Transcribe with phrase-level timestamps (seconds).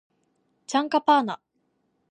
[0.65, 1.39] チャンカパーナ